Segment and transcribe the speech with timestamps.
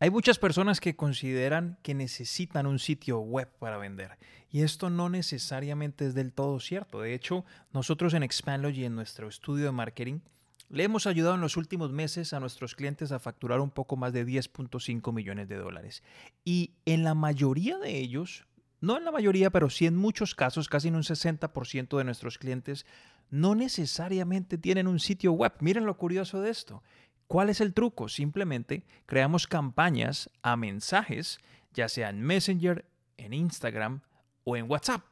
[0.00, 4.16] Hay muchas personas que consideran que necesitan un sitio web para vender
[4.50, 7.00] y esto no necesariamente es del todo cierto.
[7.00, 10.20] De hecho, nosotros en Expandlogy, en nuestro estudio de marketing,
[10.70, 14.12] le hemos ayudado en los últimos meses a nuestros clientes a facturar un poco más
[14.12, 16.02] de 10.5 millones de dólares.
[16.44, 18.46] Y en la mayoría de ellos,
[18.80, 22.38] no en la mayoría, pero sí en muchos casos, casi en un 60% de nuestros
[22.38, 22.86] clientes,
[23.30, 25.52] no necesariamente tienen un sitio web.
[25.60, 26.82] Miren lo curioso de esto.
[27.28, 28.08] ¿Cuál es el truco?
[28.08, 31.38] Simplemente creamos campañas a mensajes,
[31.74, 32.86] ya sea en Messenger,
[33.18, 34.00] en Instagram
[34.44, 35.04] o en WhatsApp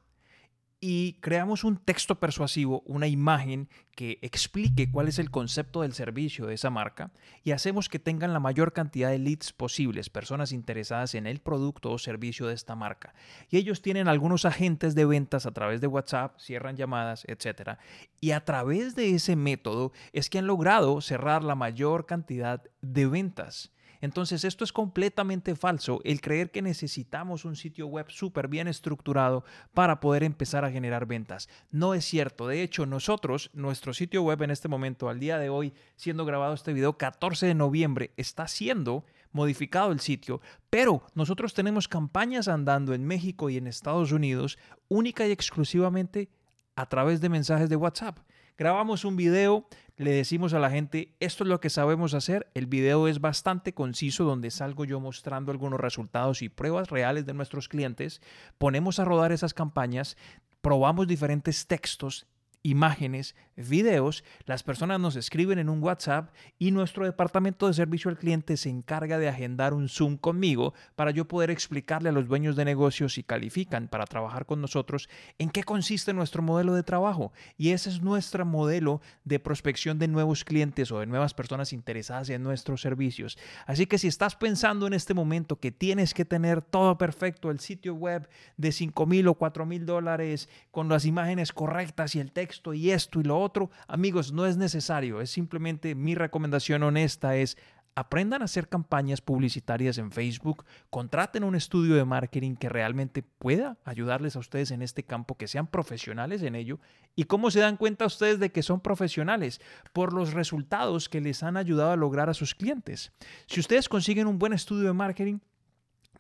[0.88, 6.46] y creamos un texto persuasivo, una imagen que explique cuál es el concepto del servicio
[6.46, 7.10] de esa marca
[7.42, 11.90] y hacemos que tengan la mayor cantidad de leads posibles, personas interesadas en el producto
[11.90, 13.14] o servicio de esta marca.
[13.50, 17.80] Y ellos tienen algunos agentes de ventas a través de WhatsApp, cierran llamadas, etc.
[18.20, 23.06] Y a través de ese método es que han logrado cerrar la mayor cantidad de
[23.06, 23.72] ventas.
[24.06, 29.44] Entonces esto es completamente falso, el creer que necesitamos un sitio web súper bien estructurado
[29.74, 31.48] para poder empezar a generar ventas.
[31.72, 32.46] No es cierto.
[32.46, 36.54] De hecho, nosotros, nuestro sitio web en este momento, al día de hoy, siendo grabado
[36.54, 42.94] este video 14 de noviembre, está siendo modificado el sitio, pero nosotros tenemos campañas andando
[42.94, 44.56] en México y en Estados Unidos
[44.88, 46.30] única y exclusivamente
[46.76, 48.20] a través de mensajes de WhatsApp.
[48.58, 49.68] Grabamos un video,
[49.98, 52.48] le decimos a la gente, esto es lo que sabemos hacer.
[52.54, 57.34] El video es bastante conciso donde salgo yo mostrando algunos resultados y pruebas reales de
[57.34, 58.22] nuestros clientes.
[58.56, 60.16] Ponemos a rodar esas campañas,
[60.62, 62.26] probamos diferentes textos
[62.66, 68.18] imágenes, videos, las personas nos escriben en un WhatsApp y nuestro departamento de servicio al
[68.18, 72.56] cliente se encarga de agendar un Zoom conmigo para yo poder explicarle a los dueños
[72.56, 77.32] de negocios si califican para trabajar con nosotros en qué consiste nuestro modelo de trabajo.
[77.56, 82.30] Y ese es nuestro modelo de prospección de nuevos clientes o de nuevas personas interesadas
[82.30, 83.38] en nuestros servicios.
[83.66, 87.60] Así que si estás pensando en este momento que tienes que tener todo perfecto, el
[87.60, 92.32] sitio web de 5 mil o 4 mil dólares con las imágenes correctas y el
[92.32, 93.70] texto, y esto y lo otro.
[93.88, 97.56] Amigos, no es necesario, es simplemente mi recomendación honesta es
[97.96, 103.78] aprendan a hacer campañas publicitarias en Facebook, contraten un estudio de marketing que realmente pueda
[103.84, 106.78] ayudarles a ustedes en este campo, que sean profesionales en ello.
[107.16, 109.62] ¿Y cómo se dan cuenta ustedes de que son profesionales?
[109.94, 113.12] Por los resultados que les han ayudado a lograr a sus clientes.
[113.46, 115.38] Si ustedes consiguen un buen estudio de marketing,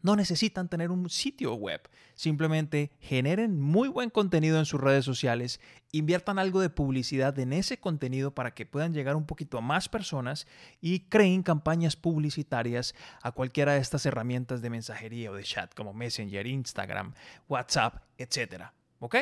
[0.02, 5.60] no necesitan tener un sitio web, simplemente generen muy buen contenido en sus redes sociales,
[5.92, 9.88] inviertan algo de publicidad en ese contenido para que puedan llegar un poquito a más
[9.88, 10.46] personas
[10.80, 15.92] y creen campañas publicitarias a cualquiera de estas herramientas de mensajería o de chat como
[15.92, 17.14] Messenger, Instagram,
[17.48, 18.64] WhatsApp, etc.
[18.98, 19.16] ¿Ok?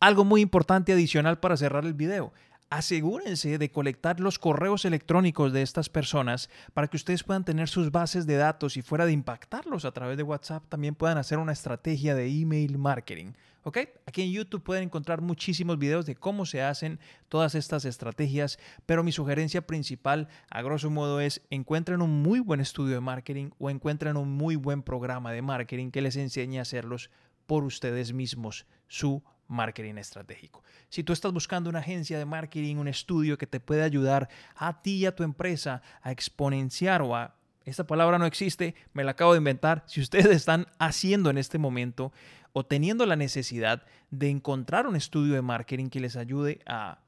[0.00, 2.32] Algo muy importante adicional para cerrar el video
[2.72, 7.92] asegúrense de colectar los correos electrónicos de estas personas para que ustedes puedan tener sus
[7.92, 11.52] bases de datos y fuera de impactarlos a través de WhatsApp, también puedan hacer una
[11.52, 13.32] estrategia de email marketing.
[13.64, 13.78] ¿Ok?
[14.06, 19.04] Aquí en YouTube pueden encontrar muchísimos videos de cómo se hacen todas estas estrategias, pero
[19.04, 23.68] mi sugerencia principal, a grosso modo, es encuentren un muy buen estudio de marketing o
[23.68, 27.10] encuentren un muy buen programa de marketing que les enseñe a hacerlos
[27.44, 30.62] por ustedes mismos, su marketing estratégico.
[30.88, 34.82] Si tú estás buscando una agencia de marketing, un estudio que te puede ayudar a
[34.82, 37.34] ti y a tu empresa a exponenciar o a...
[37.64, 39.84] Esta palabra no existe, me la acabo de inventar.
[39.86, 42.12] Si ustedes están haciendo en este momento
[42.52, 46.98] o teniendo la necesidad de encontrar un estudio de marketing que les ayude a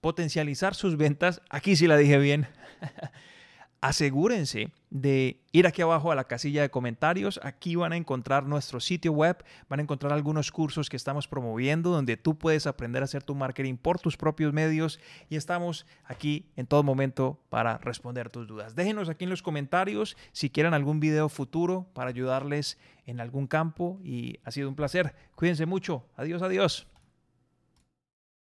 [0.00, 2.48] potencializar sus ventas, aquí sí la dije bien,
[3.80, 7.40] asegúrense de ir aquí abajo a la casilla de comentarios.
[7.42, 11.90] Aquí van a encontrar nuestro sitio web, van a encontrar algunos cursos que estamos promoviendo
[11.90, 16.46] donde tú puedes aprender a hacer tu marketing por tus propios medios y estamos aquí
[16.56, 18.74] en todo momento para responder tus dudas.
[18.74, 23.98] Déjenos aquí en los comentarios si quieren algún video futuro para ayudarles en algún campo
[24.04, 25.14] y ha sido un placer.
[25.34, 26.04] Cuídense mucho.
[26.16, 26.89] Adiós, adiós.